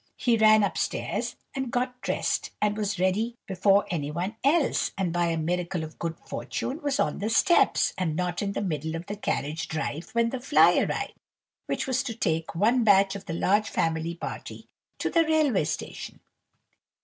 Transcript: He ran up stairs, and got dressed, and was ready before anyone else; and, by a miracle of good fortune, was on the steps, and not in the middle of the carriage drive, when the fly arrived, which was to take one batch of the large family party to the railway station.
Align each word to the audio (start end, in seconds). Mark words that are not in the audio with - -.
He 0.17 0.35
ran 0.35 0.63
up 0.63 0.79
stairs, 0.79 1.35
and 1.55 1.69
got 1.69 2.01
dressed, 2.01 2.49
and 2.59 2.75
was 2.75 2.99
ready 2.99 3.37
before 3.45 3.85
anyone 3.91 4.35
else; 4.43 4.93
and, 4.97 5.13
by 5.13 5.27
a 5.27 5.37
miracle 5.37 5.83
of 5.83 5.99
good 5.99 6.17
fortune, 6.25 6.81
was 6.81 6.99
on 6.99 7.19
the 7.19 7.29
steps, 7.29 7.93
and 7.99 8.15
not 8.15 8.41
in 8.41 8.53
the 8.53 8.63
middle 8.63 8.95
of 8.95 9.05
the 9.05 9.15
carriage 9.15 9.67
drive, 9.67 10.09
when 10.13 10.31
the 10.31 10.41
fly 10.41 10.79
arrived, 10.79 11.13
which 11.67 11.85
was 11.85 12.01
to 12.01 12.15
take 12.15 12.55
one 12.55 12.83
batch 12.83 13.15
of 13.15 13.25
the 13.25 13.33
large 13.35 13.69
family 13.69 14.15
party 14.15 14.65
to 14.97 15.11
the 15.11 15.23
railway 15.23 15.65
station. 15.65 16.19